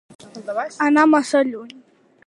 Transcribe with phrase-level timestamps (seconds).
[0.87, 1.77] Anar massa lluny.